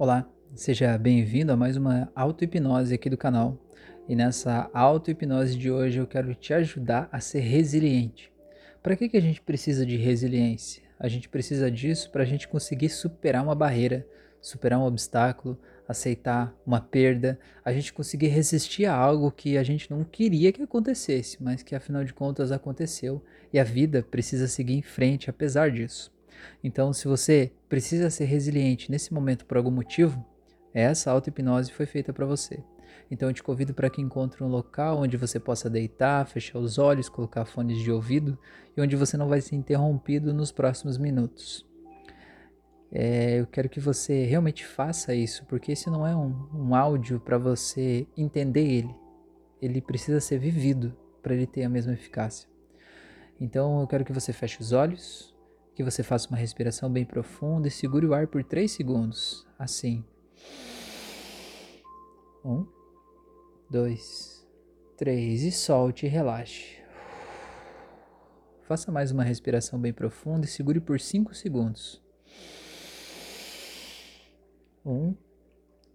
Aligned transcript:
Olá, 0.00 0.26
seja 0.54 0.96
bem-vindo 0.96 1.52
a 1.52 1.56
mais 1.58 1.76
uma 1.76 2.10
auto-hipnose 2.14 2.94
aqui 2.94 3.10
do 3.10 3.18
canal. 3.18 3.58
E 4.08 4.16
nessa 4.16 4.70
auto-hipnose 4.72 5.58
de 5.58 5.70
hoje 5.70 5.98
eu 5.98 6.06
quero 6.06 6.34
te 6.34 6.54
ajudar 6.54 7.06
a 7.12 7.20
ser 7.20 7.40
resiliente. 7.40 8.32
Para 8.82 8.96
que, 8.96 9.10
que 9.10 9.16
a 9.18 9.20
gente 9.20 9.42
precisa 9.42 9.84
de 9.84 9.98
resiliência? 9.98 10.82
A 10.98 11.06
gente 11.06 11.28
precisa 11.28 11.70
disso 11.70 12.10
para 12.10 12.22
a 12.22 12.24
gente 12.24 12.48
conseguir 12.48 12.88
superar 12.88 13.44
uma 13.44 13.54
barreira, 13.54 14.06
superar 14.40 14.78
um 14.78 14.84
obstáculo, 14.84 15.60
aceitar 15.86 16.56
uma 16.64 16.80
perda, 16.80 17.38
a 17.62 17.70
gente 17.70 17.92
conseguir 17.92 18.28
resistir 18.28 18.86
a 18.86 18.94
algo 18.94 19.30
que 19.30 19.58
a 19.58 19.62
gente 19.62 19.90
não 19.90 20.02
queria 20.02 20.50
que 20.50 20.62
acontecesse, 20.62 21.36
mas 21.42 21.62
que 21.62 21.74
afinal 21.74 22.04
de 22.04 22.14
contas 22.14 22.50
aconteceu 22.50 23.22
e 23.52 23.60
a 23.60 23.64
vida 23.64 24.02
precisa 24.02 24.48
seguir 24.48 24.78
em 24.78 24.82
frente 24.82 25.28
apesar 25.28 25.70
disso. 25.70 26.10
Então, 26.62 26.92
se 26.92 27.06
você 27.06 27.52
precisa 27.68 28.10
ser 28.10 28.24
resiliente 28.24 28.90
nesse 28.90 29.12
momento 29.12 29.44
por 29.46 29.56
algum 29.56 29.70
motivo, 29.70 30.24
essa 30.72 31.10
auto-hipnose 31.10 31.72
foi 31.72 31.86
feita 31.86 32.12
para 32.12 32.26
você. 32.26 32.62
Então, 33.10 33.28
eu 33.28 33.34
te 33.34 33.42
convido 33.42 33.74
para 33.74 33.90
que 33.90 34.00
encontre 34.00 34.42
um 34.42 34.48
local 34.48 34.98
onde 34.98 35.16
você 35.16 35.40
possa 35.40 35.68
deitar, 35.68 36.26
fechar 36.26 36.58
os 36.58 36.78
olhos, 36.78 37.08
colocar 37.08 37.44
fones 37.44 37.78
de 37.78 37.90
ouvido 37.90 38.38
e 38.76 38.80
onde 38.80 38.96
você 38.96 39.16
não 39.16 39.28
vai 39.28 39.40
ser 39.40 39.56
interrompido 39.56 40.32
nos 40.32 40.52
próximos 40.52 40.96
minutos. 40.96 41.66
É, 42.92 43.40
eu 43.40 43.46
quero 43.46 43.68
que 43.68 43.78
você 43.78 44.24
realmente 44.24 44.66
faça 44.66 45.14
isso, 45.14 45.44
porque 45.46 45.72
esse 45.72 45.88
não 45.88 46.06
é 46.06 46.14
um, 46.14 46.48
um 46.52 46.74
áudio 46.74 47.20
para 47.20 47.38
você 47.38 48.06
entender 48.16 48.66
ele. 48.66 48.94
Ele 49.62 49.80
precisa 49.80 50.20
ser 50.20 50.38
vivido 50.38 50.96
para 51.22 51.34
ele 51.34 51.46
ter 51.46 51.62
a 51.62 51.68
mesma 51.68 51.92
eficácia. 51.92 52.48
Então 53.40 53.80
eu 53.80 53.86
quero 53.86 54.04
que 54.04 54.12
você 54.12 54.32
feche 54.32 54.60
os 54.60 54.72
olhos, 54.72 55.29
que 55.80 55.90
você 55.90 56.02
faça 56.02 56.28
uma 56.28 56.36
respiração 56.36 56.92
bem 56.92 57.06
profunda 57.06 57.66
e 57.66 57.70
segure 57.70 58.04
o 58.04 58.12
ar 58.12 58.26
por 58.26 58.44
3 58.44 58.70
segundos. 58.70 59.46
Assim. 59.58 60.04
Um, 62.44 62.66
dois, 63.70 64.46
três. 64.98 65.42
E 65.42 65.50
solte 65.50 66.04
e 66.04 66.08
relaxe. 66.08 66.82
Faça 68.64 68.92
mais 68.92 69.10
uma 69.10 69.24
respiração 69.24 69.80
bem 69.80 69.90
profunda 69.90 70.44
e 70.44 70.48
segure 70.48 70.80
por 70.80 71.00
5 71.00 71.34
segundos. 71.34 72.02
Um, 74.84 75.14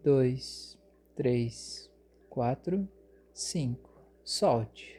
dois, 0.03 0.79
três, 1.15 1.91
quatro, 2.27 2.89
cinco. 3.33 4.01
Solte. 4.23 4.94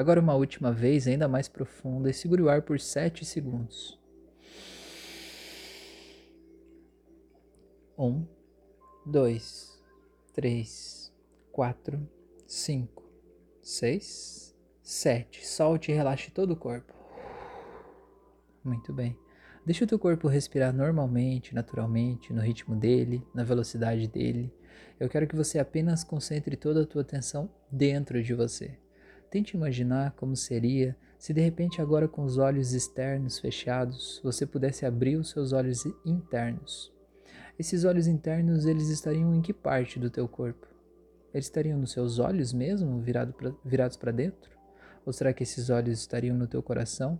Agora 0.00 0.18
uma 0.18 0.34
última 0.34 0.72
vez, 0.72 1.06
ainda 1.06 1.28
mais 1.28 1.46
profunda, 1.46 2.08
e 2.08 2.14
segure 2.14 2.40
o 2.40 2.48
ar 2.48 2.62
por 2.62 2.80
7 2.80 3.22
segundos. 3.22 4.00
Um, 7.98 8.26
dois, 9.04 9.78
três, 10.32 11.12
quatro, 11.52 12.00
cinco, 12.46 13.04
seis, 13.60 14.56
sete. 14.82 15.46
Solte 15.46 15.92
e 15.92 15.94
relaxe 15.94 16.30
todo 16.30 16.52
o 16.52 16.56
corpo. 16.56 16.94
Muito 18.64 18.94
bem. 18.94 19.18
Deixa 19.66 19.84
o 19.84 19.86
teu 19.86 19.98
corpo 19.98 20.28
respirar 20.28 20.72
normalmente, 20.72 21.54
naturalmente, 21.54 22.32
no 22.32 22.40
ritmo 22.40 22.74
dele, 22.74 23.22
na 23.34 23.44
velocidade 23.44 24.08
dele. 24.08 24.50
Eu 24.98 25.10
quero 25.10 25.26
que 25.26 25.36
você 25.36 25.58
apenas 25.58 26.02
concentre 26.02 26.56
toda 26.56 26.84
a 26.84 26.86
tua 26.86 27.02
atenção 27.02 27.50
dentro 27.70 28.22
de 28.22 28.32
você. 28.32 28.78
Tente 29.30 29.56
imaginar 29.56 30.10
como 30.16 30.34
seria 30.34 30.96
se 31.16 31.32
de 31.32 31.40
repente 31.40 31.80
agora 31.80 32.08
com 32.08 32.24
os 32.24 32.38
olhos 32.38 32.72
externos 32.72 33.38
fechados, 33.38 34.20
você 34.24 34.44
pudesse 34.44 34.84
abrir 34.84 35.16
os 35.16 35.30
seus 35.30 35.52
olhos 35.52 35.84
internos. 36.04 36.92
Esses 37.58 37.84
olhos 37.84 38.06
internos, 38.06 38.64
eles 38.64 38.88
estariam 38.88 39.34
em 39.34 39.42
que 39.42 39.52
parte 39.52 40.00
do 40.00 40.10
teu 40.10 40.26
corpo? 40.26 40.66
Eles 41.32 41.44
estariam 41.44 41.78
nos 41.78 41.92
seus 41.92 42.18
olhos 42.18 42.52
mesmo, 42.52 43.00
virado 43.00 43.32
pra, 43.34 43.52
virados 43.64 43.96
para 43.96 44.10
dentro? 44.10 44.50
Ou 45.04 45.12
será 45.12 45.32
que 45.32 45.42
esses 45.42 45.70
olhos 45.70 46.00
estariam 46.00 46.36
no 46.36 46.46
teu 46.46 46.62
coração? 46.62 47.18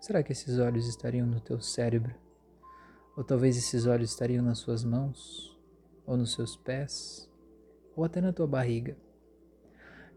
Será 0.00 0.22
que 0.22 0.32
esses 0.32 0.58
olhos 0.58 0.88
estariam 0.88 1.26
no 1.26 1.38
teu 1.38 1.60
cérebro? 1.60 2.14
Ou 3.16 3.22
talvez 3.22 3.56
esses 3.56 3.86
olhos 3.86 4.10
estariam 4.10 4.42
nas 4.42 4.58
suas 4.58 4.82
mãos? 4.82 5.56
Ou 6.04 6.16
nos 6.16 6.32
seus 6.32 6.56
pés? 6.56 7.30
Ou 7.94 8.04
até 8.04 8.20
na 8.20 8.32
tua 8.32 8.46
barriga? 8.46 8.96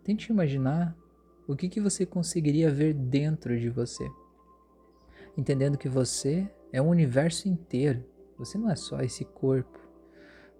Tente 0.05 0.31
imaginar 0.31 0.95
o 1.47 1.55
que, 1.55 1.67
que 1.67 1.81
você 1.81 2.05
conseguiria 2.05 2.69
ver 2.69 2.93
dentro 2.93 3.59
de 3.59 3.71
você. 3.71 4.07
Entendendo 5.35 5.79
que 5.79 5.89
você 5.89 6.47
é 6.71 6.79
um 6.79 6.89
universo 6.89 7.49
inteiro. 7.49 8.05
Você 8.37 8.55
não 8.55 8.69
é 8.69 8.75
só 8.75 9.01
esse 9.01 9.25
corpo. 9.25 9.79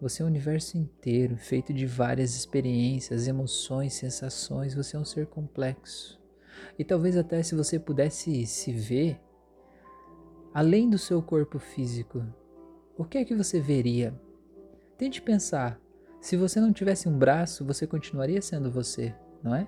Você 0.02 0.24
é 0.24 0.26
um 0.26 0.30
universo 0.30 0.80
inteiro, 0.80 1.38
feito 1.38 1.72
de 1.72 1.86
várias 1.86 2.36
experiências, 2.36 3.28
emoções, 3.28 3.94
sensações. 3.94 4.74
Você 4.74 4.98
é 4.98 5.00
um 5.00 5.06
ser 5.06 5.28
complexo. 5.28 6.20
E 6.80 6.84
talvez 6.84 7.16
até 7.16 7.44
se 7.44 7.54
você 7.54 7.78
pudesse 7.78 8.48
se 8.48 8.74
ver 8.74 9.22
além 10.56 10.90
do 10.90 10.98
seu 10.98 11.22
corpo 11.22 11.60
físico, 11.60 12.26
o 12.98 13.06
que 13.06 13.20
é 13.20 13.26
que 13.26 13.36
você 13.36 13.60
veria? 13.60 14.20
Tente 14.98 15.22
pensar. 15.22 15.80
Se 16.20 16.36
você 16.36 16.60
não 16.60 16.74
tivesse 16.74 17.08
um 17.08 17.16
braço, 17.16 17.64
você 17.64 17.86
continuaria 17.86 18.42
sendo 18.42 18.72
você 18.72 19.14
não 19.46 19.56
é? 19.56 19.68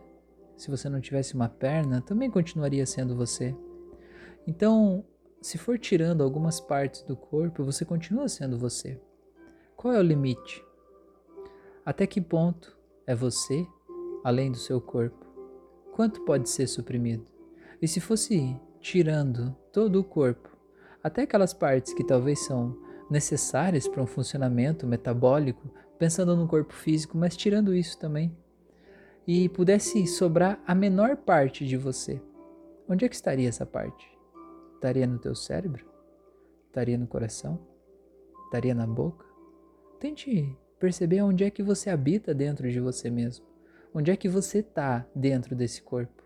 Se 0.58 0.72
você 0.72 0.90
não 0.90 1.00
tivesse 1.00 1.36
uma 1.36 1.48
perna, 1.48 2.02
também 2.02 2.32
continuaria 2.32 2.86
sendo 2.86 3.16
você. 3.16 3.56
Então, 4.48 5.06
se 5.40 5.58
for 5.58 5.78
tirando 5.78 6.24
algumas 6.24 6.60
partes 6.60 7.04
do 7.04 7.16
corpo, 7.16 7.64
você 7.64 7.86
continua 7.86 8.28
sendo 8.28 8.58
você. 8.58 9.00
Qual 9.76 9.94
é 9.94 10.00
o 10.00 10.04
limite? 10.04 10.66
Até 11.86 12.08
que 12.08 12.20
ponto 12.20 12.76
é 13.06 13.14
você 13.14 13.66
além 14.24 14.52
do 14.52 14.58
seu 14.58 14.82
corpo? 14.82 15.26
Quanto 15.94 16.26
pode 16.26 16.50
ser 16.50 16.66
suprimido? 16.66 17.26
E 17.80 17.88
se 17.88 18.00
fosse 18.00 18.59
tirando 18.80 19.56
todo 19.72 20.00
o 20.00 20.04
corpo, 20.04 20.50
até 21.04 21.22
aquelas 21.22 21.54
partes 21.54 21.94
que 21.94 22.04
talvez 22.04 22.40
são 22.46 22.76
necessárias 23.12 23.88
para 23.88 24.02
um 24.02 24.08
funcionamento 24.08 24.88
metabólico, 24.88 25.72
pensando 26.00 26.36
no 26.36 26.48
corpo 26.48 26.74
físico, 26.74 27.16
mas 27.16 27.38
tirando 27.38 27.76
isso 27.76 27.98
também, 28.00 28.36
e 29.28 29.50
pudesse 29.50 30.08
sobrar 30.08 30.64
a 30.66 30.74
menor 30.74 31.18
parte 31.18 31.68
de 31.68 31.76
você, 31.76 32.22
onde 32.88 33.04
é 33.04 33.10
que 33.10 33.16
estaria 33.16 33.50
essa 33.50 33.66
parte? 33.66 34.10
Estaria 34.76 35.06
no 35.06 35.20
teu 35.20 35.36
cérebro? 35.36 35.86
Estaria 36.68 36.98
no 36.98 37.06
coração? 37.06 37.60
Estaria 38.46 38.74
na 38.74 38.88
boca? 38.88 39.26
Tente 40.00 40.58
perceber 40.80 41.22
onde 41.24 41.44
é 41.44 41.50
que 41.50 41.62
você 41.62 41.90
habita 41.90 42.34
dentro 42.34 42.72
de 42.72 42.80
você 42.80 43.10
mesmo. 43.10 43.46
Onde 43.94 44.12
é 44.12 44.16
que 44.16 44.30
você 44.30 44.60
está 44.60 45.06
dentro 45.14 45.56
desse 45.56 45.82
corpo. 45.82 46.24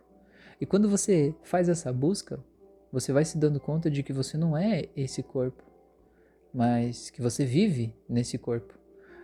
E 0.59 0.65
quando 0.65 0.87
você 0.87 1.33
faz 1.41 1.69
essa 1.69 1.91
busca, 1.91 2.39
você 2.91 3.11
vai 3.11 3.25
se 3.25 3.37
dando 3.37 3.59
conta 3.59 3.89
de 3.89 4.03
que 4.03 4.13
você 4.13 4.37
não 4.37 4.55
é 4.55 4.89
esse 4.95 5.23
corpo, 5.23 5.63
mas 6.53 7.09
que 7.09 7.21
você 7.21 7.45
vive 7.45 7.95
nesse 8.07 8.37
corpo. 8.37 8.77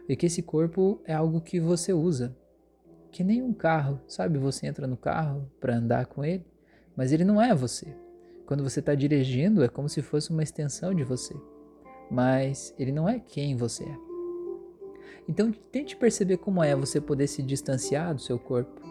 E 0.08 0.16
que 0.16 0.26
esse 0.26 0.42
corpo 0.42 1.02
é 1.06 1.14
algo 1.14 1.42
que 1.42 1.60
você 1.60 1.92
usa, 1.92 2.36
que 3.12 3.24
nem 3.24 3.42
um 3.42 3.54
carro, 3.54 4.00
sabe? 4.08 4.38
Você 4.38 4.68
entra 4.68 4.88
no 4.88 4.98
carro 4.98 5.50
para 5.60 5.76
andar 5.76 6.06
com 6.06 6.24
ele, 6.24 6.46
mas 6.96 7.12
ele 7.12 7.24
não 7.24 7.42
é 7.42 7.54
você. 7.54 7.88
Quando 8.46 8.64
você 8.64 8.80
está 8.80 8.96
dirigindo, 8.96 9.64
é 9.64 9.68
como 9.68 9.90
se 9.90 10.02
fosse 10.02 10.30
uma 10.30 10.44
extensão 10.44 10.94
de 10.94 11.04
você, 11.04 11.36
mas 12.10 12.74
ele 12.80 12.92
não 12.92 13.08
é 13.08 13.20
quem 13.20 13.56
você 13.56 13.84
é. 13.84 13.98
Então, 15.28 15.52
tente 15.52 15.96
perceber 15.96 16.38
como 16.38 16.64
é 16.64 16.74
você 16.76 17.02
poder 17.02 17.28
se 17.28 17.44
distanciar 17.44 18.16
do 18.16 18.22
seu 18.22 18.40
corpo 18.40 18.82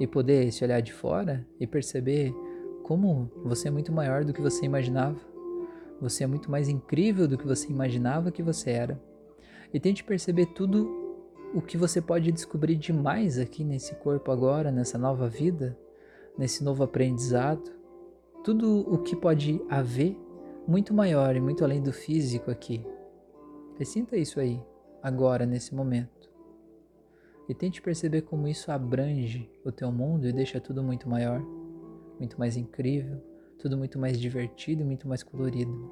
e 0.00 0.06
poder 0.06 0.52
se 0.52 0.64
olhar 0.64 0.80
de 0.80 0.92
fora 0.92 1.46
e 1.60 1.66
perceber 1.66 2.34
como 2.82 3.30
você 3.44 3.68
é 3.68 3.70
muito 3.70 3.92
maior 3.92 4.24
do 4.24 4.32
que 4.32 4.40
você 4.40 4.64
imaginava. 4.64 5.20
Você 6.00 6.24
é 6.24 6.26
muito 6.26 6.50
mais 6.50 6.68
incrível 6.68 7.28
do 7.28 7.38
que 7.38 7.46
você 7.46 7.68
imaginava 7.68 8.32
que 8.32 8.42
você 8.42 8.70
era. 8.70 9.00
E 9.72 9.78
tente 9.78 10.02
perceber 10.02 10.46
tudo 10.46 10.97
o 11.54 11.62
que 11.62 11.76
você 11.76 12.00
pode 12.00 12.30
descobrir 12.30 12.76
demais 12.76 13.38
aqui 13.38 13.64
nesse 13.64 13.94
corpo 13.96 14.30
agora, 14.30 14.70
nessa 14.70 14.98
nova 14.98 15.28
vida, 15.28 15.76
nesse 16.36 16.62
novo 16.62 16.82
aprendizado. 16.82 17.70
Tudo 18.44 18.80
o 18.80 18.98
que 18.98 19.16
pode 19.16 19.60
haver 19.68 20.16
muito 20.66 20.92
maior 20.92 21.34
e 21.34 21.40
muito 21.40 21.64
além 21.64 21.82
do 21.82 21.92
físico 21.92 22.50
aqui. 22.50 22.84
Sinta 23.84 24.16
isso 24.16 24.40
aí, 24.40 24.60
agora, 25.02 25.46
nesse 25.46 25.74
momento. 25.74 26.28
E 27.48 27.54
tente 27.54 27.80
perceber 27.80 28.22
como 28.22 28.46
isso 28.46 28.70
abrange 28.70 29.50
o 29.64 29.72
teu 29.72 29.90
mundo 29.90 30.28
e 30.28 30.32
deixa 30.32 30.60
tudo 30.60 30.82
muito 30.82 31.08
maior, 31.08 31.40
muito 32.18 32.38
mais 32.38 32.56
incrível, 32.56 33.22
tudo 33.58 33.78
muito 33.78 33.98
mais 33.98 34.20
divertido 34.20 34.82
e 34.82 34.84
muito 34.84 35.08
mais 35.08 35.22
colorido. 35.22 35.90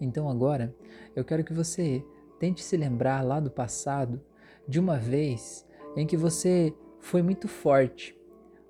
Então 0.00 0.28
agora, 0.28 0.74
eu 1.14 1.24
quero 1.24 1.44
que 1.44 1.52
você 1.52 2.04
Tente 2.44 2.62
se 2.62 2.76
lembrar 2.76 3.22
lá 3.22 3.40
do 3.40 3.50
passado 3.50 4.20
de 4.68 4.78
uma 4.78 4.98
vez 4.98 5.66
em 5.96 6.06
que 6.06 6.14
você 6.14 6.74
foi 7.00 7.22
muito 7.22 7.48
forte, 7.48 8.14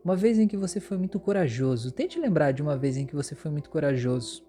uma 0.05 0.15
vez 0.15 0.38
em 0.38 0.47
que 0.47 0.56
você 0.56 0.79
foi 0.79 0.97
muito 0.97 1.19
corajoso. 1.19 1.91
Tente 1.91 2.21
lembrar 2.21 2.53
de 2.53 2.62
uma 2.62 2.76
vez 2.76 2.97
em 2.97 3.05
que 3.05 3.17
você 3.17 3.35
foi 3.35 3.50
muito 3.50 3.69
corajoso. 3.69 4.47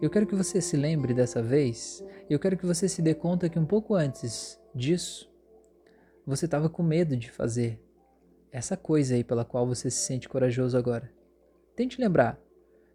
Eu 0.00 0.08
quero 0.08 0.26
que 0.26 0.34
você 0.34 0.62
se 0.62 0.78
lembre 0.78 1.12
dessa 1.12 1.42
vez, 1.42 2.02
eu 2.30 2.38
quero 2.38 2.56
que 2.56 2.64
você 2.64 2.88
se 2.88 3.02
dê 3.02 3.12
conta 3.12 3.50
que 3.50 3.58
um 3.58 3.66
pouco 3.66 3.94
antes 3.94 4.58
disso, 4.74 5.30
você 6.26 6.46
estava 6.46 6.70
com 6.70 6.82
medo 6.82 7.18
de 7.18 7.30
fazer 7.30 7.78
essa 8.50 8.78
coisa 8.78 9.14
aí 9.14 9.22
pela 9.22 9.44
qual 9.44 9.66
você 9.66 9.90
se 9.90 10.06
sente 10.06 10.26
corajoso 10.26 10.74
agora. 10.78 11.12
Tente 11.76 12.00
lembrar. 12.00 12.40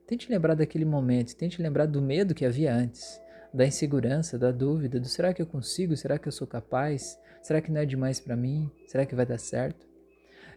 Tente 0.07 0.31
lembrar 0.31 0.55
daquele 0.55 0.85
momento, 0.85 1.35
tente 1.35 1.61
lembrar 1.61 1.85
do 1.85 2.01
medo 2.01 2.33
que 2.33 2.43
havia 2.43 2.73
antes, 2.73 3.21
da 3.53 3.65
insegurança, 3.65 4.37
da 4.37 4.51
dúvida, 4.51 4.99
do 4.99 5.07
será 5.07 5.33
que 5.33 5.41
eu 5.41 5.45
consigo, 5.45 5.95
será 5.95 6.19
que 6.19 6.27
eu 6.27 6.31
sou 6.31 6.47
capaz, 6.47 7.17
será 7.41 7.61
que 7.61 7.71
não 7.71 7.81
é 7.81 7.85
demais 7.85 8.19
para 8.19 8.35
mim, 8.35 8.71
será 8.87 9.05
que 9.05 9.15
vai 9.15 9.25
dar 9.25 9.39
certo? 9.39 9.87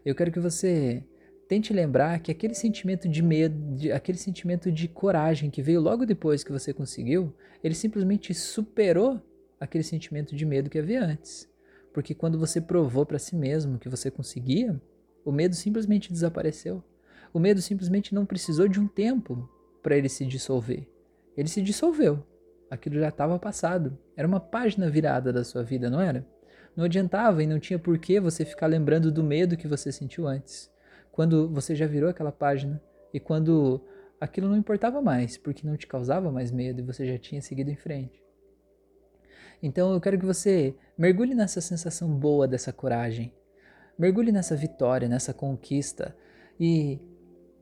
Eu 0.05 0.15
quero 0.15 0.33
que 0.33 0.41
você 0.41 1.03
tente 1.49 1.73
lembrar 1.73 2.19
que 2.21 2.31
aquele 2.31 2.55
sentimento 2.55 3.09
de 3.09 3.23
medo, 3.23 3.77
de, 3.77 3.93
aquele 3.93 4.19
sentimento 4.19 4.71
de 4.71 4.89
coragem 4.89 5.51
que 5.51 5.63
veio 5.63 5.81
logo 5.81 6.05
depois 6.05 6.43
que 6.43 6.53
você 6.53 6.73
conseguiu, 6.73 7.35
ele 7.63 7.75
simplesmente 7.75 8.35
superou 8.35 9.21
aquele 9.61 9.85
sentimento 9.85 10.35
de 10.35 10.45
medo 10.45 10.69
que 10.69 10.79
havia 10.79 11.05
antes. 11.05 11.49
Porque 11.93 12.15
quando 12.15 12.39
você 12.39 12.61
provou 12.61 13.05
para 13.05 13.19
si 13.19 13.37
mesmo 13.37 13.79
que 13.79 13.89
você 13.89 14.11
conseguia, 14.11 14.81
o 15.25 15.31
medo 15.31 15.55
simplesmente 15.55 16.13
desapareceu. 16.13 16.83
O 17.33 17.39
medo 17.39 17.63
simplesmente 17.63 18.15
não 18.15 18.27
precisou 18.27 18.67
de 18.67 18.81
um 18.81 18.89
tempo 18.89 19.49
para 19.83 19.97
ele 19.97 20.09
se 20.09 20.25
dissolver. 20.25 20.89
Ele 21.37 21.49
se 21.49 21.63
dissolveu. 21.63 22.25
Aquilo 22.73 22.99
já 22.99 23.09
estava 23.09 23.39
passado. 23.39 23.99
Era 24.17 24.27
uma 24.27 24.41
página 24.41 24.89
virada 24.89 25.31
da 25.31 25.45
sua 25.45 25.63
vida, 25.63 25.91
não 25.91 26.01
era? 26.01 26.27
Não 26.75 26.87
adiantava 26.87 27.43
e 27.43 27.47
não 27.47 27.61
tinha 27.61 27.79
por 27.79 27.99
que 27.99 28.19
você 28.19 28.47
ficar 28.47 28.67
lembrando 28.67 29.13
do 29.13 29.23
medo 29.23 29.59
que 29.59 29.69
você 29.69 29.93
sentiu 29.93 30.27
antes 30.27 30.73
quando 31.11 31.51
você 31.51 31.77
já 31.77 31.87
virou 31.87 32.09
aquela 32.09 32.33
página 32.33 32.83
e 33.13 33.21
quando 33.21 33.79
aquilo 34.19 34.49
não 34.49 34.57
importava 34.57 35.03
mais, 35.03 35.37
porque 35.37 35.67
não 35.67 35.77
te 35.77 35.87
causava 35.87 36.33
mais 36.33 36.51
medo 36.51 36.81
e 36.81 36.83
você 36.83 37.07
já 37.07 37.19
tinha 37.19 37.43
seguido 37.43 37.71
em 37.71 37.77
frente. 37.77 38.25
Então 39.63 39.93
eu 39.93 40.01
quero 40.01 40.19
que 40.19 40.25
você 40.25 40.75
mergulhe 40.97 41.35
nessa 41.35 41.61
sensação 41.61 42.09
boa 42.09 42.49
dessa 42.49 42.73
coragem, 42.73 43.35
mergulhe 43.99 44.33
nessa 44.33 44.57
vitória, 44.57 45.07
nessa 45.07 45.35
conquista 45.35 46.17
e 46.59 46.99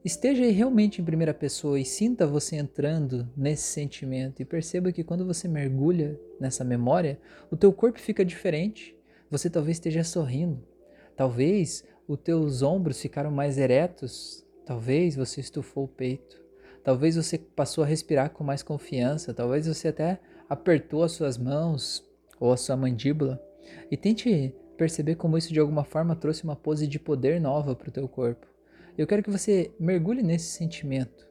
esteja 0.05 0.45
aí 0.45 0.51
realmente 0.51 1.01
em 1.01 1.05
primeira 1.05 1.35
pessoa 1.35 1.79
e 1.79 1.85
sinta 1.85 2.27
você 2.27 2.57
entrando 2.57 3.29
nesse 3.37 3.65
sentimento 3.65 4.41
e 4.41 4.45
perceba 4.45 4.93
que 4.93 5.05
quando 5.05 5.27
você 5.27 5.47
mergulha 5.47 6.19
nessa 6.39 6.65
memória, 6.65 7.19
o 7.51 7.57
teu 7.57 7.73
corpo 7.73 8.01
fica 8.01 8.25
diferente. 8.25 8.97
Você 9.31 9.51
talvez 9.51 9.77
esteja 9.77 10.03
sorrindo, 10.03 10.63
talvez 11.15 11.85
os 12.09 12.19
teus 12.19 12.63
ombros 12.63 13.01
ficaram 13.01 13.31
mais 13.31 13.59
eretos, 13.59 14.45
talvez 14.67 15.15
você 15.15 15.41
estufou 15.41 15.85
o 15.85 15.89
peito, 15.89 16.43
talvez 16.83 17.15
você 17.15 17.39
passou 17.39 17.85
a 17.85 17.87
respirar 17.87 18.31
com 18.31 18.43
mais 18.43 18.63
confiança, 18.63 19.33
talvez 19.33 19.67
você 19.67 19.89
até 19.89 20.19
apertou 20.49 21.05
as 21.05 21.13
suas 21.13 21.39
mãos 21.39 22.05
ou 22.41 22.53
a 22.53 22.57
sua 22.57 22.77
mandíbula 22.77 23.41
e 23.91 23.97
tente 23.97 24.53
perceber 24.77 25.15
como 25.15 25.39
isso 25.39 25.53
de 25.53 25.61
alguma 25.61 25.85
forma 25.85 26.17
trouxe 26.17 26.43
uma 26.43 26.57
pose 26.57 26.89
de 26.89 26.99
poder 26.99 27.41
nova 27.41 27.77
para 27.77 27.91
o 27.91 27.93
teu 27.93 28.09
corpo. 28.09 28.50
Eu 28.97 29.07
quero 29.07 29.23
que 29.23 29.31
você 29.31 29.73
mergulhe 29.79 30.23
nesse 30.23 30.47
sentimento 30.47 31.29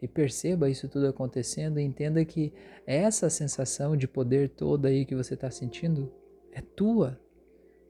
e 0.00 0.08
perceba 0.08 0.68
isso 0.68 0.88
tudo 0.88 1.06
acontecendo 1.06 1.78
e 1.78 1.84
entenda 1.84 2.24
que 2.24 2.52
essa 2.86 3.30
sensação 3.30 3.96
de 3.96 4.08
poder 4.08 4.48
toda 4.48 4.88
aí 4.88 5.04
que 5.04 5.14
você 5.14 5.34
está 5.34 5.50
sentindo 5.50 6.12
é 6.50 6.60
tua, 6.60 7.20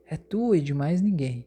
é 0.06 0.16
tua 0.16 0.58
e 0.58 0.60
de 0.60 0.74
mais 0.74 1.00
ninguém 1.00 1.46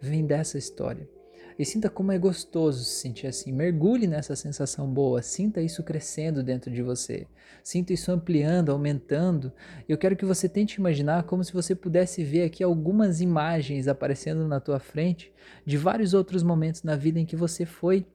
vem 0.00 0.24
dessa 0.24 0.56
história. 0.56 1.15
E 1.58 1.64
sinta 1.64 1.88
como 1.88 2.12
é 2.12 2.18
gostoso 2.18 2.84
se 2.84 3.00
sentir 3.00 3.26
assim. 3.26 3.50
Mergulhe 3.50 4.06
nessa 4.06 4.36
sensação 4.36 4.92
boa. 4.92 5.22
Sinta 5.22 5.62
isso 5.62 5.82
crescendo 5.82 6.42
dentro 6.42 6.70
de 6.70 6.82
você. 6.82 7.26
Sinta 7.62 7.94
isso 7.94 8.12
ampliando, 8.12 8.70
aumentando. 8.70 9.50
Eu 9.88 9.96
quero 9.96 10.16
que 10.16 10.24
você 10.24 10.48
tente 10.48 10.78
imaginar 10.78 11.22
como 11.22 11.42
se 11.42 11.54
você 11.54 11.74
pudesse 11.74 12.22
ver 12.22 12.42
aqui 12.42 12.62
algumas 12.62 13.22
imagens 13.22 13.88
aparecendo 13.88 14.46
na 14.46 14.60
tua 14.60 14.78
frente 14.78 15.32
de 15.64 15.78
vários 15.78 16.12
outros 16.12 16.42
momentos 16.42 16.82
na 16.82 16.94
vida 16.94 17.18
em 17.18 17.24
que 17.24 17.36
você 17.36 17.64
foi 17.64 18.06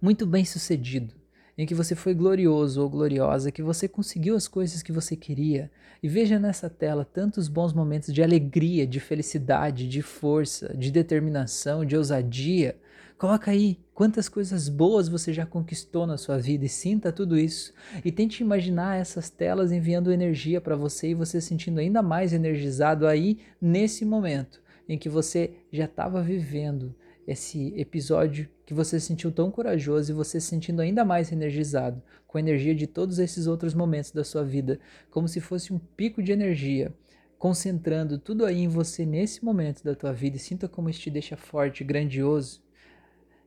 muito 0.00 0.26
bem 0.26 0.44
sucedido, 0.44 1.14
em 1.60 1.66
que 1.66 1.74
você 1.74 1.94
foi 1.94 2.14
glorioso 2.14 2.80
ou 2.80 2.88
gloriosa, 2.88 3.52
que 3.52 3.62
você 3.62 3.86
conseguiu 3.86 4.34
as 4.34 4.48
coisas 4.48 4.82
que 4.82 4.90
você 4.90 5.14
queria. 5.14 5.70
E 6.02 6.08
veja 6.08 6.38
nessa 6.38 6.70
tela 6.70 7.04
tantos 7.04 7.48
bons 7.48 7.74
momentos 7.74 8.14
de 8.14 8.22
alegria, 8.22 8.86
de 8.86 8.98
felicidade, 8.98 9.86
de 9.86 10.00
força, 10.00 10.74
de 10.74 10.90
determinação, 10.90 11.84
de 11.84 11.98
ousadia. 11.98 12.78
Coloca 13.18 13.50
aí 13.50 13.78
quantas 13.92 14.26
coisas 14.26 14.70
boas 14.70 15.06
você 15.06 15.34
já 15.34 15.44
conquistou 15.44 16.06
na 16.06 16.16
sua 16.16 16.38
vida 16.38 16.64
e 16.64 16.68
sinta 16.68 17.12
tudo 17.12 17.38
isso. 17.38 17.74
E 18.02 18.10
tente 18.10 18.42
imaginar 18.42 18.96
essas 18.96 19.28
telas 19.28 19.70
enviando 19.70 20.10
energia 20.10 20.62
para 20.62 20.76
você 20.76 21.10
e 21.10 21.14
você 21.14 21.42
sentindo 21.42 21.78
ainda 21.78 22.00
mais 22.00 22.32
energizado 22.32 23.06
aí 23.06 23.38
nesse 23.60 24.06
momento 24.06 24.62
em 24.88 24.96
que 24.96 25.10
você 25.10 25.50
já 25.70 25.84
estava 25.84 26.22
vivendo 26.22 26.94
esse 27.30 27.72
episódio 27.76 28.48
que 28.66 28.74
você 28.74 28.98
se 28.98 29.06
sentiu 29.06 29.30
tão 29.30 29.52
corajoso 29.52 30.10
e 30.10 30.14
você 30.14 30.40
se 30.40 30.48
sentindo 30.48 30.82
ainda 30.82 31.04
mais 31.04 31.30
energizado 31.30 32.02
com 32.26 32.38
a 32.38 32.40
energia 32.40 32.74
de 32.74 32.88
todos 32.88 33.20
esses 33.20 33.46
outros 33.46 33.72
momentos 33.72 34.10
da 34.10 34.24
sua 34.24 34.42
vida, 34.42 34.80
como 35.10 35.28
se 35.28 35.40
fosse 35.40 35.72
um 35.72 35.78
pico 35.78 36.20
de 36.20 36.32
energia, 36.32 36.92
concentrando 37.38 38.18
tudo 38.18 38.44
aí 38.44 38.58
em 38.58 38.68
você 38.68 39.06
nesse 39.06 39.44
momento 39.44 39.84
da 39.84 39.94
tua 39.94 40.12
vida 40.12 40.36
e 40.36 40.40
sinta 40.40 40.68
como 40.68 40.90
isso 40.90 41.00
te 41.00 41.10
deixa 41.10 41.36
forte, 41.36 41.84
grandioso, 41.84 42.60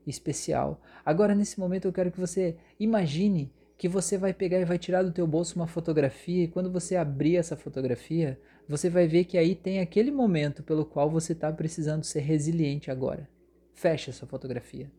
especial. 0.08 0.82
Agora 1.06 1.36
nesse 1.36 1.60
momento 1.60 1.86
eu 1.86 1.94
quero 1.94 2.12
que 2.12 2.20
você 2.20 2.56
imagine 2.80 3.52
que 3.78 3.90
você 3.90 4.18
vai 4.18 4.34
pegar 4.34 4.62
e 4.62 4.66
vai 4.66 4.78
tirar 4.78 5.04
do 5.04 5.12
teu 5.12 5.28
bolso 5.28 5.58
uma 5.58 5.68
fotografia 5.68 6.46
e 6.46 6.48
quando 6.48 6.72
você 6.72 6.96
abrir 6.96 7.36
essa 7.36 7.58
fotografia, 7.58 8.40
você 8.66 8.90
vai 8.90 9.08
ver 9.08 9.26
que 9.26 9.38
aí 9.38 9.56
tem 9.56 9.82
aquele 9.82 10.10
momento 10.10 10.64
pelo 10.64 10.86
qual 10.86 11.10
você 11.10 11.34
está 11.34 11.52
precisando 11.52 12.06
ser 12.06 12.22
resiliente 12.22 12.90
agora. 12.90 13.28
Feche 13.74 14.10
essa 14.10 14.26
fotografia. 14.26 14.90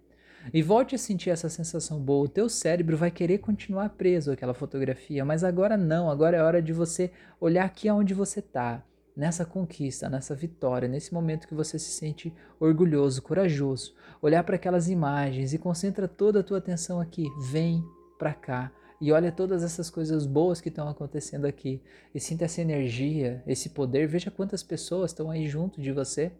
E 0.52 0.62
volte 0.62 0.94
a 0.94 0.98
sentir 0.98 1.30
essa 1.30 1.48
sensação 1.48 1.98
boa. 1.98 2.26
O 2.26 2.28
teu 2.28 2.48
cérebro 2.48 2.96
vai 2.96 3.10
querer 3.10 3.38
continuar 3.38 3.90
preso 3.90 4.32
àquela 4.32 4.52
fotografia, 4.52 5.24
mas 5.24 5.42
agora 5.42 5.76
não. 5.76 6.10
Agora 6.10 6.36
é 6.36 6.42
hora 6.42 6.60
de 6.60 6.72
você 6.72 7.10
olhar 7.40 7.64
aqui 7.64 7.88
aonde 7.88 8.12
você 8.12 8.40
está, 8.40 8.84
nessa 9.16 9.44
conquista, 9.44 10.10
nessa 10.10 10.34
vitória, 10.34 10.88
nesse 10.88 11.14
momento 11.14 11.48
que 11.48 11.54
você 11.54 11.78
se 11.78 11.90
sente 11.90 12.34
orgulhoso, 12.60 13.22
corajoso. 13.22 13.94
Olhar 14.20 14.44
para 14.44 14.56
aquelas 14.56 14.88
imagens 14.88 15.54
e 15.54 15.58
concentra 15.58 16.06
toda 16.06 16.40
a 16.40 16.42
tua 16.42 16.58
atenção 16.58 17.00
aqui. 17.00 17.26
Vem 17.50 17.82
para 18.18 18.34
cá 18.34 18.70
e 19.00 19.12
olha 19.12 19.32
todas 19.32 19.62
essas 19.62 19.90
coisas 19.90 20.26
boas 20.26 20.60
que 20.60 20.68
estão 20.68 20.88
acontecendo 20.88 21.46
aqui 21.46 21.82
e 22.14 22.20
sinta 22.20 22.44
essa 22.44 22.60
energia, 22.60 23.42
esse 23.46 23.70
poder. 23.70 24.06
Veja 24.06 24.30
quantas 24.30 24.62
pessoas 24.62 25.10
estão 25.10 25.30
aí 25.30 25.46
junto 25.48 25.80
de 25.80 25.92
você 25.92 26.32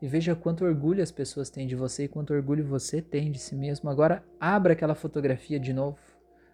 e 0.00 0.06
veja 0.06 0.34
quanto 0.34 0.64
orgulho 0.64 1.02
as 1.02 1.10
pessoas 1.10 1.50
têm 1.50 1.66
de 1.66 1.74
você 1.74 2.04
e 2.04 2.08
quanto 2.08 2.32
orgulho 2.32 2.64
você 2.64 3.02
tem 3.02 3.30
de 3.30 3.38
si 3.38 3.54
mesmo. 3.54 3.90
Agora, 3.90 4.24
abra 4.40 4.72
aquela 4.72 4.94
fotografia 4.94 5.58
de 5.58 5.72
novo, 5.72 5.98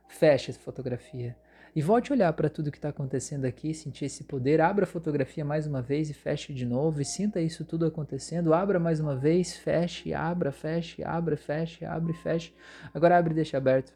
feche 0.09 0.51
essa 0.51 0.61
fotografia 0.61 1.37
e 1.77 1.83
volte 1.83 2.13
a 2.13 2.15
olhar 2.15 2.33
para 2.33 2.49
tudo 2.49 2.71
que 2.71 2.79
está 2.79 2.91
acontecendo 2.91 3.45
aqui, 3.45 3.75
sentir 3.75 4.05
esse 4.05 4.23
poder. 4.25 4.61
Abra 4.61 4.85
a 4.85 4.87
fotografia 4.87 5.45
mais 5.45 5.67
uma 5.67 5.83
vez 5.83 6.09
e 6.09 6.15
feche 6.15 6.55
de 6.55 6.65
novo 6.65 7.01
e 7.01 7.05
sinta 7.05 7.41
isso 7.41 7.65
tudo 7.65 7.85
acontecendo. 7.85 8.55
Abra 8.55 8.79
mais 8.79 9.01
uma 9.01 9.17
vez, 9.17 9.57
feche, 9.57 10.15
abra, 10.15 10.53
feche, 10.53 11.03
abra, 11.03 11.37
feche, 11.37 11.85
abre, 11.85 12.13
feche. 12.13 12.55
Agora 12.93 13.19
abre 13.19 13.33
e 13.33 13.35
deixa 13.35 13.57
aberto. 13.57 13.93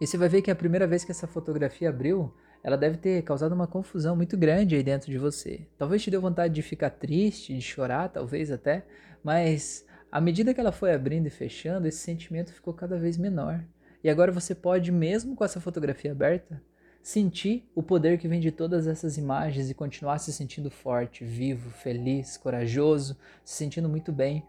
E 0.00 0.06
você 0.06 0.16
vai 0.16 0.28
ver 0.28 0.42
que 0.42 0.50
a 0.50 0.54
primeira 0.54 0.86
vez 0.86 1.04
que 1.04 1.10
essa 1.10 1.26
fotografia 1.26 1.88
abriu, 1.88 2.32
ela 2.62 2.76
deve 2.76 2.98
ter 2.98 3.22
causado 3.22 3.52
uma 3.52 3.66
confusão 3.66 4.14
muito 4.14 4.36
grande 4.36 4.76
aí 4.76 4.82
dentro 4.82 5.10
de 5.10 5.18
você. 5.18 5.66
Talvez 5.78 6.02
te 6.02 6.10
deu 6.10 6.20
vontade 6.20 6.54
de 6.54 6.62
ficar 6.62 6.90
triste, 6.90 7.54
de 7.54 7.62
chorar, 7.62 8.08
talvez 8.08 8.50
até, 8.50 8.84
mas 9.24 9.86
à 10.12 10.20
medida 10.20 10.52
que 10.52 10.60
ela 10.60 10.72
foi 10.72 10.92
abrindo 10.92 11.26
e 11.26 11.30
fechando, 11.30 11.86
esse 11.86 11.98
sentimento 11.98 12.52
ficou 12.52 12.74
cada 12.74 12.98
vez 12.98 13.16
menor. 13.16 13.64
E 14.02 14.10
agora 14.10 14.32
você 14.32 14.54
pode, 14.54 14.90
mesmo 14.92 15.34
com 15.34 15.44
essa 15.44 15.60
fotografia 15.60 16.12
aberta, 16.12 16.60
sentir 17.02 17.66
o 17.74 17.82
poder 17.82 18.18
que 18.18 18.28
vem 18.28 18.40
de 18.40 18.50
todas 18.50 18.86
essas 18.86 19.16
imagens 19.16 19.70
e 19.70 19.74
continuar 19.74 20.18
se 20.18 20.32
sentindo 20.32 20.70
forte, 20.70 21.24
vivo, 21.24 21.70
feliz, 21.70 22.36
corajoso, 22.36 23.16
se 23.42 23.54
sentindo 23.54 23.88
muito 23.88 24.12
bem. 24.12 24.44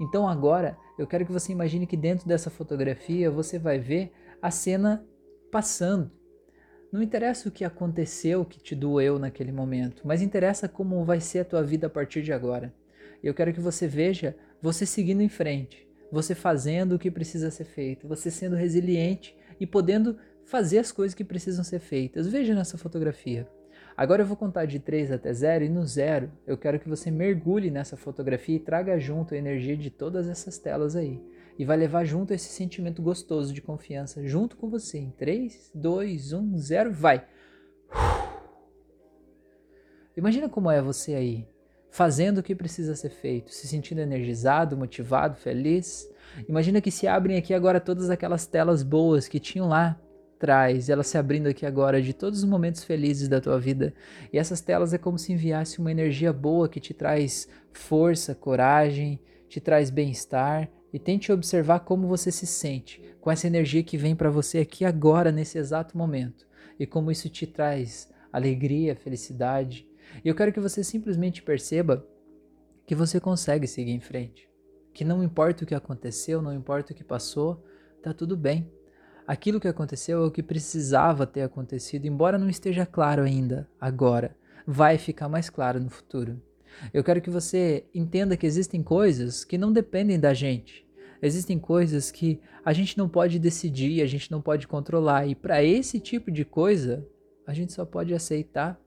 Então 0.00 0.26
agora 0.26 0.76
eu 0.98 1.06
quero 1.06 1.24
que 1.24 1.32
você 1.32 1.52
imagine 1.52 1.86
que 1.86 1.96
dentro 1.96 2.26
dessa 2.26 2.50
fotografia 2.50 3.30
você 3.30 3.58
vai 3.58 3.78
ver 3.78 4.12
a 4.40 4.50
cena 4.50 5.04
passando 5.50 6.10
não 6.92 7.02
interessa 7.02 7.48
o 7.48 7.52
que 7.52 7.64
aconteceu 7.64 8.44
que 8.44 8.60
te 8.60 8.74
doeu 8.74 9.18
naquele 9.18 9.50
momento, 9.50 10.02
mas 10.04 10.20
interessa 10.20 10.68
como 10.68 11.04
vai 11.04 11.20
ser 11.20 11.38
a 11.38 11.44
tua 11.44 11.62
vida 11.62 11.86
a 11.86 11.90
partir 11.90 12.22
de 12.22 12.32
agora. 12.32 12.72
Eu 13.22 13.32
quero 13.32 13.52
que 13.52 13.60
você 13.60 13.88
veja 13.88 14.36
você 14.60 14.84
seguindo 14.84 15.22
em 15.22 15.28
frente, 15.28 15.88
você 16.10 16.34
fazendo 16.34 16.94
o 16.94 16.98
que 16.98 17.10
precisa 17.10 17.50
ser 17.50 17.64
feito, 17.64 18.06
você 18.06 18.30
sendo 18.30 18.54
resiliente 18.54 19.34
e 19.58 19.66
podendo 19.66 20.18
fazer 20.44 20.78
as 20.78 20.92
coisas 20.92 21.14
que 21.14 21.24
precisam 21.24 21.64
ser 21.64 21.78
feitas. 21.78 22.26
Veja 22.26 22.54
nessa 22.54 22.76
fotografia. 22.76 23.48
Agora 23.96 24.22
eu 24.22 24.26
vou 24.26 24.36
contar 24.36 24.64
de 24.64 24.78
3 24.78 25.12
até 25.12 25.32
0 25.32 25.64
e 25.64 25.68
no 25.68 25.86
zero 25.86 26.30
eu 26.46 26.56
quero 26.56 26.80
que 26.80 26.88
você 26.88 27.10
mergulhe 27.10 27.70
nessa 27.70 27.96
fotografia 27.96 28.56
e 28.56 28.60
traga 28.60 28.98
junto 28.98 29.34
a 29.34 29.36
energia 29.36 29.76
de 29.76 29.90
todas 29.90 30.28
essas 30.28 30.58
telas 30.58 30.96
aí. 30.96 31.20
e 31.58 31.66
vai 31.66 31.76
levar 31.76 32.04
junto 32.04 32.32
esse 32.32 32.48
sentimento 32.48 33.02
gostoso 33.02 33.52
de 33.52 33.60
confiança 33.60 34.26
junto 34.26 34.56
com 34.56 34.70
você. 34.70 34.98
Em 34.98 35.10
3, 35.10 35.70
2, 35.74 36.32
1, 36.32 36.58
0, 36.58 36.92
vai. 36.92 37.26
Imagina 40.16 40.48
como 40.48 40.70
é 40.70 40.80
você 40.80 41.14
aí, 41.14 41.46
fazendo 41.90 42.38
o 42.38 42.42
que 42.42 42.54
precisa 42.54 42.96
ser 42.96 43.10
feito, 43.10 43.52
se 43.52 43.68
sentindo 43.68 44.00
energizado, 44.00 44.78
motivado, 44.78 45.36
feliz. 45.36 46.08
Imagina 46.48 46.80
que 46.80 46.90
se 46.90 47.06
abrem 47.06 47.36
aqui 47.36 47.52
agora 47.52 47.78
todas 47.78 48.08
aquelas 48.08 48.46
telas 48.46 48.82
boas 48.82 49.28
que 49.28 49.38
tinham 49.38 49.68
lá 49.68 50.00
elas 50.88 51.06
se 51.06 51.16
abrindo 51.16 51.46
aqui 51.46 51.64
agora 51.64 52.02
de 52.02 52.12
todos 52.12 52.40
os 52.40 52.44
momentos 52.44 52.82
felizes 52.82 53.28
da 53.28 53.40
tua 53.40 53.58
vida. 53.60 53.94
E 54.32 54.38
essas 54.38 54.60
telas 54.60 54.92
é 54.92 54.98
como 54.98 55.18
se 55.18 55.32
enviasse 55.32 55.78
uma 55.78 55.90
energia 55.90 56.32
boa 56.32 56.68
que 56.68 56.80
te 56.80 56.92
traz 56.92 57.48
força, 57.72 58.34
coragem, 58.34 59.20
te 59.48 59.60
traz 59.60 59.90
bem-estar 59.90 60.68
e 60.92 60.98
tente 60.98 61.30
observar 61.30 61.80
como 61.80 62.08
você 62.08 62.30
se 62.30 62.46
sente 62.46 63.00
com 63.20 63.30
essa 63.30 63.46
energia 63.46 63.82
que 63.82 63.96
vem 63.96 64.16
para 64.16 64.30
você 64.30 64.58
aqui 64.58 64.84
agora 64.84 65.30
nesse 65.30 65.58
exato 65.58 65.96
momento 65.96 66.46
e 66.78 66.86
como 66.86 67.10
isso 67.10 67.28
te 67.28 67.46
traz 67.46 68.10
alegria, 68.32 68.96
felicidade. 68.96 69.86
E 70.24 70.28
eu 70.28 70.34
quero 70.34 70.52
que 70.52 70.60
você 70.60 70.82
simplesmente 70.82 71.42
perceba 71.42 72.06
que 72.86 72.94
você 72.94 73.20
consegue 73.20 73.66
seguir 73.66 73.92
em 73.92 74.00
frente, 74.00 74.48
que 74.92 75.04
não 75.04 75.22
importa 75.22 75.64
o 75.64 75.66
que 75.66 75.74
aconteceu, 75.74 76.42
não 76.42 76.52
importa 76.52 76.92
o 76.92 76.96
que 76.96 77.04
passou, 77.04 77.64
tá 78.02 78.12
tudo 78.12 78.36
bem. 78.36 78.70
Aquilo 79.26 79.60
que 79.60 79.68
aconteceu 79.68 80.22
é 80.22 80.26
o 80.26 80.30
que 80.30 80.42
precisava 80.42 81.26
ter 81.26 81.42
acontecido, 81.42 82.06
embora 82.06 82.38
não 82.38 82.48
esteja 82.48 82.84
claro 82.84 83.22
ainda 83.22 83.68
agora, 83.80 84.36
vai 84.66 84.98
ficar 84.98 85.28
mais 85.28 85.48
claro 85.48 85.80
no 85.80 85.90
futuro. 85.90 86.40
Eu 86.92 87.04
quero 87.04 87.20
que 87.20 87.30
você 87.30 87.84
entenda 87.94 88.36
que 88.36 88.46
existem 88.46 88.82
coisas 88.82 89.44
que 89.44 89.58
não 89.58 89.72
dependem 89.72 90.18
da 90.18 90.34
gente. 90.34 90.86
Existem 91.20 91.58
coisas 91.58 92.10
que 92.10 92.40
a 92.64 92.72
gente 92.72 92.98
não 92.98 93.08
pode 93.08 93.38
decidir, 93.38 94.02
a 94.02 94.06
gente 94.06 94.30
não 94.30 94.40
pode 94.40 94.66
controlar. 94.66 95.26
E 95.26 95.34
para 95.34 95.62
esse 95.62 96.00
tipo 96.00 96.30
de 96.30 96.44
coisa, 96.44 97.06
a 97.46 97.54
gente 97.54 97.72
só 97.72 97.84
pode 97.84 98.12
aceitar. 98.12 98.80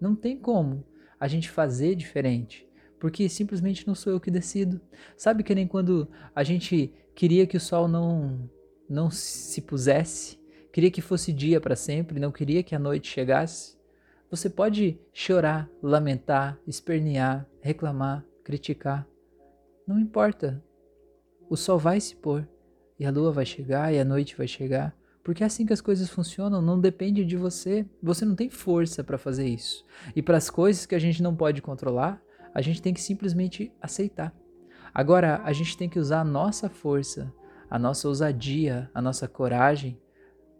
Não 0.00 0.14
tem 0.14 0.38
como 0.38 0.84
a 1.18 1.26
gente 1.26 1.50
fazer 1.50 1.96
diferente, 1.96 2.68
porque 3.00 3.28
simplesmente 3.28 3.86
não 3.86 3.94
sou 3.94 4.12
eu 4.12 4.20
que 4.20 4.30
decido. 4.30 4.80
Sabe 5.16 5.42
que 5.42 5.54
nem 5.54 5.66
quando 5.66 6.08
a 6.34 6.44
gente 6.44 6.92
queria 7.14 7.46
que 7.46 7.56
o 7.56 7.60
sol 7.60 7.88
não 7.88 8.48
não 8.88 9.10
se 9.10 9.60
pusesse, 9.60 10.38
queria 10.72 10.90
que 10.90 11.00
fosse 11.00 11.32
dia 11.32 11.60
para 11.60 11.76
sempre, 11.76 12.20
não 12.20 12.32
queria 12.32 12.62
que 12.62 12.74
a 12.74 12.78
noite 12.78 13.08
chegasse? 13.08 13.76
Você 14.30 14.50
pode 14.50 14.98
chorar, 15.12 15.70
lamentar, 15.82 16.58
espernear, 16.66 17.46
reclamar, 17.60 18.24
criticar. 18.42 19.06
Não 19.86 19.98
importa. 19.98 20.62
O 21.48 21.56
sol 21.56 21.78
vai 21.78 22.00
se 22.00 22.16
pôr, 22.16 22.46
e 22.98 23.06
a 23.06 23.10
lua 23.10 23.30
vai 23.30 23.46
chegar, 23.46 23.94
e 23.94 24.00
a 24.00 24.04
noite 24.04 24.36
vai 24.36 24.48
chegar. 24.48 24.96
Porque 25.22 25.42
é 25.42 25.46
assim 25.46 25.66
que 25.66 25.72
as 25.72 25.80
coisas 25.80 26.08
funcionam, 26.08 26.62
não 26.62 26.80
depende 26.80 27.24
de 27.24 27.36
você. 27.36 27.84
Você 28.02 28.24
não 28.24 28.34
tem 28.34 28.48
força 28.48 29.02
para 29.02 29.18
fazer 29.18 29.46
isso. 29.46 29.84
E 30.14 30.22
para 30.22 30.36
as 30.36 30.50
coisas 30.50 30.86
que 30.86 30.94
a 30.94 30.98
gente 30.98 31.22
não 31.22 31.34
pode 31.34 31.60
controlar, 31.62 32.22
a 32.54 32.62
gente 32.62 32.80
tem 32.80 32.94
que 32.94 33.00
simplesmente 33.00 33.72
aceitar. 33.80 34.34
Agora, 34.94 35.40
a 35.44 35.52
gente 35.52 35.76
tem 35.76 35.88
que 35.88 35.98
usar 35.98 36.20
a 36.20 36.24
nossa 36.24 36.68
força, 36.68 37.32
a 37.70 37.78
nossa 37.78 38.08
ousadia, 38.08 38.90
a 38.94 39.02
nossa 39.02 39.26
coragem 39.26 40.00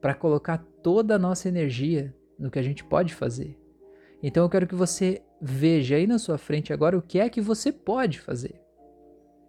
para 0.01 0.15
colocar 0.15 0.59
toda 0.83 1.17
a 1.17 1.19
nossa 1.19 1.49
energia 1.49 2.15
no 2.39 2.51
que 2.51 2.59
a 2.59 2.63
gente 2.63 2.85
pode 2.85 3.15
fazer. 3.15 3.59
Então 4.23 4.43
eu 4.45 4.49
quero 4.49 4.67
que 4.67 4.75
você 4.75 5.23
veja 5.41 5.97
aí 5.97 6.07
na 6.07 6.19
sua 6.19 6.39
frente 6.39 6.73
agora 6.73 6.97
o 6.97 7.03
que 7.03 7.19
é 7.19 7.29
que 7.29 7.41
você 7.41 7.71
pode 7.71 8.21
fazer. 8.21 8.61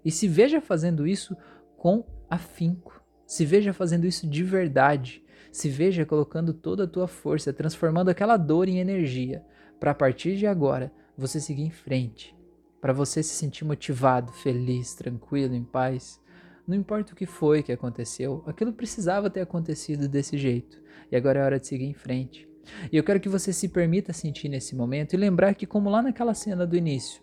E 0.04 0.12
se 0.12 0.28
veja 0.28 0.62
fazendo 0.62 1.08
isso 1.08 1.36
com 1.78 2.06
afinco. 2.30 3.02
Se 3.26 3.46
veja 3.46 3.74
fazendo 3.74 4.06
isso 4.06 4.28
de 4.28 4.44
verdade. 4.44 5.24
Se 5.52 5.70
veja 5.70 6.06
colocando 6.06 6.54
toda 6.54 6.84
a 6.84 6.88
tua 6.88 7.08
força, 7.08 7.52
transformando 7.52 8.10
aquela 8.10 8.38
dor 8.38 8.68
em 8.68 8.80
energia, 8.80 9.44
para 9.80 9.92
a 9.92 9.96
partir 9.96 10.38
de 10.38 10.48
agora 10.48 10.92
você 11.18 11.40
seguir 11.40 11.64
em 11.64 11.72
frente, 11.72 12.36
para 12.80 12.94
você 12.94 13.24
se 13.24 13.36
sentir 13.36 13.66
motivado, 13.66 14.32
feliz, 14.32 14.94
tranquilo, 14.94 15.56
em 15.56 15.64
paz. 15.64 16.22
Não 16.68 16.76
importa 16.76 17.14
o 17.14 17.16
que 17.16 17.26
foi 17.26 17.64
que 17.64 17.72
aconteceu, 17.72 18.44
aquilo 18.46 18.74
precisava 18.74 19.30
ter 19.30 19.40
acontecido 19.40 20.06
desse 20.10 20.38
jeito. 20.38 20.82
E 21.10 21.16
agora 21.16 21.40
é 21.40 21.44
hora 21.44 21.60
de 21.60 21.66
seguir 21.66 21.86
em 21.86 21.94
frente. 21.94 22.46
E 22.92 22.98
eu 22.98 23.04
quero 23.06 23.22
que 23.22 23.30
você 23.30 23.54
se 23.54 23.70
permita 23.70 24.12
sentir 24.12 24.50
nesse 24.50 24.76
momento 24.76 25.14
e 25.14 25.18
lembrar 25.18 25.56
que, 25.56 25.66
como 25.66 25.90
lá 25.90 26.02
naquela 26.02 26.34
cena 26.34 26.68
do 26.68 26.76
início, 26.76 27.22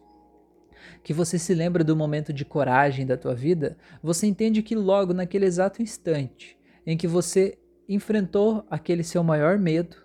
que 1.03 1.13
você 1.13 1.39
se 1.39 1.55
lembra 1.55 1.85
do 1.85 1.95
momento 1.95 2.33
de 2.33 2.43
coragem 2.43 3.05
da 3.05 3.19
tua 3.19 3.35
vida, 3.35 3.77
você 4.03 4.27
entende 4.27 4.63
que 4.63 4.75
logo 4.75 5.13
naquele 5.13 5.45
exato 5.45 5.83
instante 5.83 6.59
em 6.87 6.97
que 6.97 7.07
você 7.07 7.59
enfrentou 7.87 8.65
aquele 8.71 9.05
seu 9.05 9.23
maior 9.23 9.59
medo, 9.59 9.97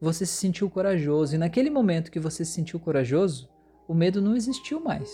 você 0.00 0.26
se 0.26 0.32
sentiu 0.32 0.68
corajoso. 0.68 1.36
E 1.36 1.38
naquele 1.38 1.70
momento 1.70 2.10
que 2.10 2.18
você 2.18 2.44
se 2.44 2.52
sentiu 2.52 2.80
corajoso, 2.80 3.48
o 3.86 3.94
medo 3.94 4.20
não 4.20 4.34
existiu 4.34 4.80
mais. 4.80 5.10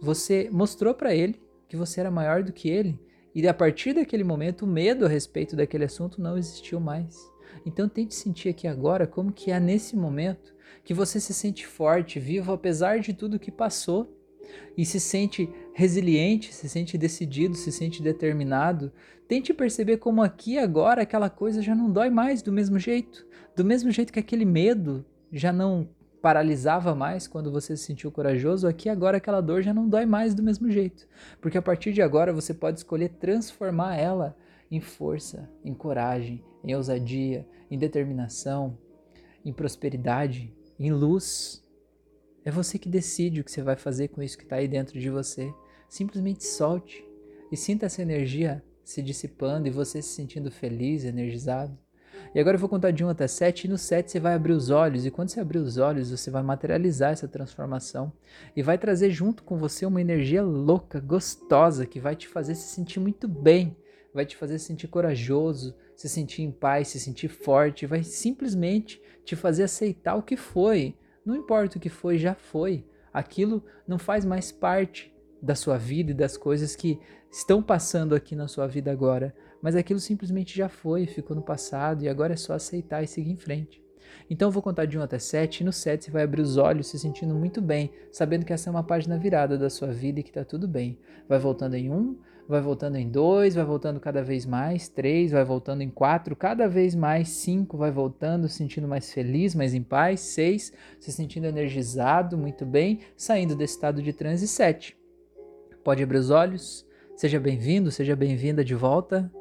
Você 0.00 0.48
mostrou 0.50 0.94
para 0.94 1.14
ele 1.14 1.49
que 1.70 1.76
você 1.76 2.00
era 2.00 2.10
maior 2.10 2.42
do 2.42 2.52
que 2.52 2.68
ele, 2.68 2.98
e 3.32 3.46
a 3.46 3.54
partir 3.54 3.92
daquele 3.92 4.24
momento 4.24 4.62
o 4.62 4.66
medo 4.66 5.06
a 5.06 5.08
respeito 5.08 5.54
daquele 5.54 5.84
assunto 5.84 6.20
não 6.20 6.36
existiu 6.36 6.80
mais. 6.80 7.16
Então 7.64 7.88
tente 7.88 8.12
sentir 8.12 8.48
aqui 8.48 8.66
agora 8.66 9.06
como 9.06 9.30
que 9.30 9.52
é 9.52 9.60
nesse 9.60 9.96
momento 9.96 10.52
que 10.82 10.92
você 10.92 11.20
se 11.20 11.32
sente 11.32 11.64
forte, 11.64 12.18
vivo 12.18 12.50
apesar 12.50 12.98
de 12.98 13.14
tudo 13.14 13.38
que 13.38 13.52
passou 13.52 14.12
e 14.76 14.84
se 14.84 14.98
sente 14.98 15.48
resiliente, 15.72 16.52
se 16.52 16.68
sente 16.68 16.98
decidido, 16.98 17.54
se 17.54 17.70
sente 17.70 18.02
determinado. 18.02 18.92
Tente 19.28 19.54
perceber 19.54 19.98
como 19.98 20.24
aqui 20.24 20.58
agora 20.58 21.02
aquela 21.02 21.30
coisa 21.30 21.62
já 21.62 21.72
não 21.72 21.88
dói 21.88 22.10
mais 22.10 22.42
do 22.42 22.50
mesmo 22.50 22.80
jeito, 22.80 23.24
do 23.54 23.64
mesmo 23.64 23.92
jeito 23.92 24.12
que 24.12 24.18
aquele 24.18 24.44
medo 24.44 25.06
já 25.30 25.52
não 25.52 25.88
paralisava 26.20 26.94
mais 26.94 27.26
quando 27.26 27.50
você 27.50 27.76
se 27.76 27.84
sentiu 27.84 28.10
corajoso, 28.10 28.66
aqui 28.66 28.88
agora 28.88 29.16
aquela 29.16 29.40
dor 29.40 29.62
já 29.62 29.72
não 29.72 29.88
dói 29.88 30.04
mais 30.04 30.34
do 30.34 30.42
mesmo 30.42 30.70
jeito, 30.70 31.08
porque 31.40 31.56
a 31.56 31.62
partir 31.62 31.92
de 31.92 32.02
agora 32.02 32.32
você 32.32 32.52
pode 32.52 32.78
escolher 32.78 33.08
transformar 33.20 33.96
ela 33.96 34.36
em 34.70 34.80
força, 34.80 35.50
em 35.64 35.74
coragem, 35.74 36.44
em 36.62 36.74
ousadia, 36.74 37.46
em 37.70 37.78
determinação, 37.78 38.78
em 39.44 39.52
prosperidade, 39.52 40.54
em 40.78 40.92
luz. 40.92 41.64
É 42.44 42.50
você 42.50 42.78
que 42.78 42.88
decide 42.88 43.40
o 43.40 43.44
que 43.44 43.50
você 43.50 43.62
vai 43.62 43.76
fazer 43.76 44.08
com 44.08 44.22
isso 44.22 44.38
que 44.38 44.44
está 44.44 44.56
aí 44.56 44.68
dentro 44.68 44.98
de 44.98 45.10
você. 45.10 45.52
Simplesmente 45.88 46.44
solte 46.44 47.04
e 47.50 47.56
sinta 47.56 47.86
essa 47.86 48.02
energia 48.02 48.62
se 48.84 49.02
dissipando 49.02 49.66
e 49.66 49.70
você 49.70 50.00
se 50.00 50.10
sentindo 50.10 50.50
feliz, 50.50 51.04
energizado. 51.04 51.76
E 52.34 52.40
agora 52.40 52.56
eu 52.56 52.60
vou 52.60 52.68
contar 52.68 52.90
de 52.90 53.04
1 53.04 53.08
até 53.08 53.26
7, 53.26 53.64
e 53.64 53.68
no 53.68 53.76
7 53.76 54.10
você 54.10 54.20
vai 54.20 54.34
abrir 54.34 54.52
os 54.52 54.70
olhos, 54.70 55.04
e 55.04 55.10
quando 55.10 55.30
você 55.30 55.40
abrir 55.40 55.58
os 55.58 55.78
olhos, 55.78 56.10
você 56.10 56.30
vai 56.30 56.42
materializar 56.42 57.12
essa 57.12 57.26
transformação 57.26 58.12
e 58.54 58.62
vai 58.62 58.78
trazer 58.78 59.10
junto 59.10 59.42
com 59.42 59.58
você 59.58 59.84
uma 59.84 60.00
energia 60.00 60.42
louca, 60.42 61.00
gostosa, 61.00 61.86
que 61.86 61.98
vai 61.98 62.14
te 62.14 62.28
fazer 62.28 62.54
se 62.54 62.74
sentir 62.74 63.00
muito 63.00 63.26
bem, 63.26 63.76
vai 64.14 64.24
te 64.24 64.36
fazer 64.36 64.58
se 64.58 64.66
sentir 64.66 64.88
corajoso, 64.88 65.74
se 65.96 66.08
sentir 66.08 66.42
em 66.42 66.50
paz, 66.50 66.88
se 66.88 67.00
sentir 67.00 67.28
forte, 67.28 67.86
vai 67.86 68.02
simplesmente 68.02 69.00
te 69.24 69.36
fazer 69.36 69.64
aceitar 69.64 70.14
o 70.14 70.22
que 70.22 70.36
foi. 70.36 70.96
Não 71.24 71.36
importa 71.36 71.78
o 71.78 71.80
que 71.80 71.90
foi, 71.90 72.16
já 72.18 72.34
foi. 72.34 72.86
Aquilo 73.12 73.62
não 73.86 73.98
faz 73.98 74.24
mais 74.24 74.50
parte 74.50 75.12
da 75.42 75.54
sua 75.54 75.78
vida 75.78 76.10
e 76.10 76.14
das 76.14 76.36
coisas 76.36 76.76
que 76.76 76.98
estão 77.30 77.62
passando 77.62 78.14
aqui 78.14 78.34
na 78.34 78.48
sua 78.48 78.66
vida 78.66 78.90
agora, 78.90 79.34
mas 79.62 79.76
aquilo 79.76 80.00
simplesmente 80.00 80.56
já 80.56 80.68
foi, 80.68 81.06
ficou 81.06 81.36
no 81.36 81.42
passado 81.42 82.02
e 82.02 82.08
agora 82.08 82.34
é 82.34 82.36
só 82.36 82.54
aceitar 82.54 83.02
e 83.02 83.06
seguir 83.06 83.30
em 83.30 83.36
frente. 83.36 83.82
Então 84.28 84.48
eu 84.48 84.52
vou 84.52 84.62
contar 84.62 84.86
de 84.86 84.98
1 84.98 85.02
até 85.02 85.18
7 85.18 85.60
e 85.60 85.64
no 85.64 85.72
7 85.72 86.04
você 86.04 86.10
vai 86.10 86.22
abrir 86.22 86.42
os 86.42 86.56
olhos 86.56 86.88
se 86.88 86.98
sentindo 86.98 87.34
muito 87.34 87.60
bem, 87.60 87.90
sabendo 88.10 88.44
que 88.44 88.52
essa 88.52 88.68
é 88.68 88.72
uma 88.72 88.82
página 88.82 89.18
virada 89.18 89.56
da 89.56 89.70
sua 89.70 89.88
vida 89.88 90.20
e 90.20 90.22
que 90.22 90.30
está 90.30 90.44
tudo 90.44 90.66
bem. 90.66 90.98
Vai 91.28 91.38
voltando 91.38 91.74
em 91.74 91.90
1, 91.90 92.16
vai 92.48 92.60
voltando 92.60 92.96
em 92.96 93.08
2, 93.08 93.54
vai 93.54 93.64
voltando 93.64 94.00
cada 94.00 94.22
vez 94.22 94.44
mais, 94.44 94.88
3, 94.88 95.30
vai 95.30 95.44
voltando 95.44 95.82
em 95.82 95.90
4, 95.90 96.34
cada 96.34 96.68
vez 96.68 96.94
mais, 96.94 97.28
5, 97.28 97.76
vai 97.76 97.90
voltando, 97.90 98.48
se 98.48 98.56
sentindo 98.56 98.88
mais 98.88 99.12
feliz, 99.12 99.54
mais 99.54 99.74
em 99.74 99.82
paz, 99.82 100.20
6, 100.20 100.72
se 100.98 101.12
sentindo 101.12 101.46
energizado, 101.46 102.36
muito 102.36 102.66
bem, 102.66 103.00
saindo 103.16 103.54
desse 103.54 103.74
estado 103.74 104.02
de 104.02 104.12
transe, 104.12 104.48
7. 104.48 104.99
Pode 105.82 106.02
abrir 106.02 106.18
os 106.18 106.28
olhos, 106.28 106.86
seja 107.16 107.40
bem-vindo, 107.40 107.90
seja 107.90 108.14
bem-vinda 108.14 108.62
de 108.62 108.74
volta. 108.74 109.32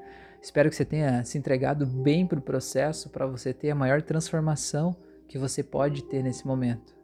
Espero 0.42 0.70
que 0.70 0.76
você 0.76 0.86
tenha 0.86 1.22
se 1.26 1.38
entregado 1.38 1.86
bem 1.86 2.26
para 2.26 2.40
o 2.40 2.42
processo, 2.42 3.10
para 3.10 3.28
você 3.28 3.54
ter 3.54 3.72
a 3.72 3.76
maior 3.76 4.02
transformação 4.02 4.96
que 5.28 5.38
você 5.38 5.62
pode 5.62 6.02
ter 6.06 6.24
nesse 6.24 6.48
momento. 6.48 6.96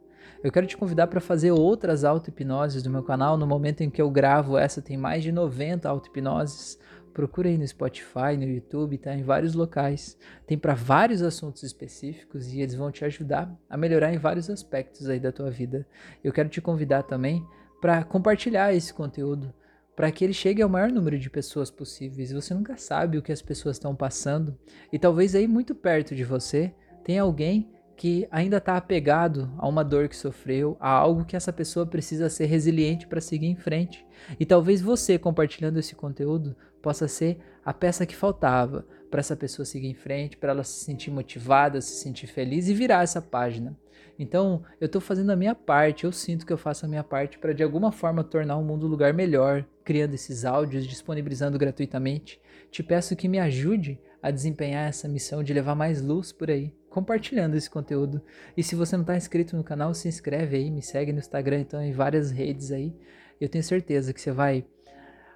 Eu 0.42 0.50
quero 0.50 0.66
te 0.66 0.74
convidar 0.74 1.08
para 1.08 1.20
fazer 1.20 1.50
outras 1.50 2.02
auto-hipnoses 2.02 2.82
do 2.82 2.88
meu 2.88 3.02
canal. 3.02 3.36
No 3.36 3.46
momento 3.46 3.82
em 3.82 3.90
que 3.90 4.00
eu 4.00 4.10
gravo 4.10 4.56
essa, 4.56 4.80
tem 4.80 4.96
mais 4.96 5.22
de 5.22 5.30
90 5.30 5.86
auto-hipnoses. 5.86 6.78
Procura 7.12 7.50
aí 7.50 7.58
no 7.58 7.68
Spotify, 7.68 8.36
no 8.38 8.44
YouTube, 8.44 8.96
tá 8.96 9.14
em 9.14 9.22
vários 9.22 9.52
locais. 9.52 10.16
Tem 10.46 10.56
para 10.56 10.74
vários 10.74 11.20
assuntos 11.20 11.62
específicos 11.62 12.54
e 12.54 12.62
eles 12.62 12.74
vão 12.74 12.90
te 12.90 13.04
ajudar 13.04 13.54
a 13.68 13.76
melhorar 13.76 14.14
em 14.14 14.18
vários 14.18 14.48
aspectos 14.48 15.10
aí 15.10 15.20
da 15.20 15.30
tua 15.30 15.50
vida. 15.50 15.86
Eu 16.24 16.32
quero 16.32 16.48
te 16.48 16.60
convidar 16.62 17.02
também 17.02 17.46
para 17.80 18.04
compartilhar 18.04 18.74
esse 18.74 18.92
conteúdo 18.92 19.52
para 19.96 20.12
que 20.12 20.22
ele 20.22 20.34
chegue 20.34 20.60
ao 20.60 20.68
maior 20.68 20.92
número 20.92 21.18
de 21.18 21.30
pessoas 21.30 21.70
possíveis. 21.70 22.30
Você 22.30 22.52
nunca 22.52 22.76
sabe 22.76 23.16
o 23.16 23.22
que 23.22 23.32
as 23.32 23.40
pessoas 23.40 23.76
estão 23.76 23.96
passando 23.96 24.56
e 24.92 24.98
talvez 24.98 25.34
aí 25.34 25.48
muito 25.48 25.74
perto 25.74 26.14
de 26.14 26.22
você 26.22 26.74
tenha 27.02 27.22
alguém 27.22 27.70
que 27.96 28.28
ainda 28.30 28.58
está 28.58 28.76
apegado 28.76 29.50
a 29.56 29.66
uma 29.66 29.82
dor 29.82 30.06
que 30.06 30.16
sofreu, 30.16 30.76
a 30.78 30.90
algo 30.90 31.24
que 31.24 31.34
essa 31.34 31.50
pessoa 31.50 31.86
precisa 31.86 32.28
ser 32.28 32.44
resiliente 32.44 33.06
para 33.06 33.22
seguir 33.22 33.46
em 33.46 33.56
frente. 33.56 34.06
E 34.38 34.44
talvez 34.44 34.82
você, 34.82 35.18
compartilhando 35.18 35.78
esse 35.78 35.94
conteúdo, 35.94 36.54
possa 36.82 37.08
ser 37.08 37.38
a 37.64 37.72
peça 37.72 38.04
que 38.04 38.14
faltava 38.14 38.86
para 39.16 39.20
essa 39.20 39.34
pessoa 39.34 39.64
seguir 39.64 39.88
em 39.88 39.94
frente, 39.94 40.36
para 40.36 40.52
ela 40.52 40.62
se 40.62 40.84
sentir 40.84 41.10
motivada, 41.10 41.80
se 41.80 42.02
sentir 42.02 42.26
feliz 42.26 42.68
e 42.68 42.74
virar 42.74 43.02
essa 43.02 43.22
página. 43.22 43.74
Então, 44.18 44.62
eu 44.78 44.84
estou 44.84 45.00
fazendo 45.00 45.32
a 45.32 45.36
minha 45.36 45.54
parte, 45.54 46.04
eu 46.04 46.12
sinto 46.12 46.44
que 46.44 46.52
eu 46.52 46.58
faço 46.58 46.84
a 46.84 46.88
minha 46.88 47.02
parte 47.02 47.38
para 47.38 47.54
de 47.54 47.62
alguma 47.62 47.90
forma 47.90 48.22
tornar 48.22 48.58
o 48.58 48.62
mundo 48.62 48.86
um 48.86 48.90
lugar 48.90 49.14
melhor, 49.14 49.64
criando 49.82 50.12
esses 50.12 50.44
áudios, 50.44 50.86
disponibilizando 50.86 51.58
gratuitamente. 51.58 52.38
Te 52.70 52.82
peço 52.82 53.16
que 53.16 53.26
me 53.26 53.38
ajude 53.38 53.98
a 54.22 54.30
desempenhar 54.30 54.86
essa 54.86 55.08
missão 55.08 55.42
de 55.42 55.54
levar 55.54 55.74
mais 55.74 56.02
luz 56.02 56.30
por 56.30 56.50
aí, 56.50 56.74
compartilhando 56.90 57.54
esse 57.54 57.70
conteúdo. 57.70 58.20
E 58.54 58.62
se 58.62 58.74
você 58.74 58.98
não 58.98 59.02
está 59.02 59.16
inscrito 59.16 59.56
no 59.56 59.64
canal, 59.64 59.94
se 59.94 60.08
inscreve 60.08 60.58
aí, 60.58 60.70
me 60.70 60.82
segue 60.82 61.10
no 61.10 61.20
Instagram, 61.20 61.60
então 61.60 61.80
em 61.80 61.92
várias 61.92 62.30
redes 62.30 62.70
aí. 62.70 62.94
Eu 63.40 63.48
tenho 63.48 63.64
certeza 63.64 64.12
que 64.12 64.20
você 64.20 64.30
vai 64.30 64.66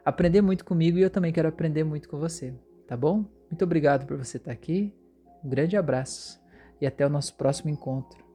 aprender 0.04 0.42
muito 0.42 0.66
comigo 0.66 0.98
e 0.98 1.02
eu 1.02 1.08
também 1.08 1.32
quero 1.32 1.48
aprender 1.48 1.82
muito 1.82 2.10
com 2.10 2.18
você, 2.18 2.52
tá 2.86 2.94
bom? 2.94 3.39
Muito 3.50 3.64
obrigado 3.64 4.06
por 4.06 4.16
você 4.16 4.36
estar 4.36 4.52
aqui. 4.52 4.94
Um 5.44 5.48
grande 5.48 5.76
abraço 5.76 6.40
e 6.80 6.86
até 6.86 7.04
o 7.04 7.10
nosso 7.10 7.34
próximo 7.34 7.68
encontro. 7.68 8.29